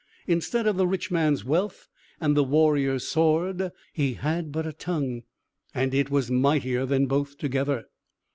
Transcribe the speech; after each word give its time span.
Instead 0.25 0.65
of 0.65 0.77
the 0.77 0.87
rich 0.87 1.11
man's 1.11 1.45
wealth 1.45 1.87
and 2.19 2.35
the 2.35 2.43
warrior's 2.43 3.07
sword, 3.07 3.71
he 3.93 4.15
had 4.15 4.51
but 4.51 4.65
a 4.65 4.73
tongue, 4.73 5.21
and 5.75 5.93
it 5.93 6.09
was 6.09 6.31
mightier 6.31 6.87
than 6.87 7.05
both 7.05 7.37
together. 7.37 7.85